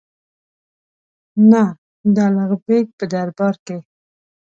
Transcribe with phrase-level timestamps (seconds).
[1.51, 1.63] نه
[2.15, 3.77] د الغ بېګ په دربار کې.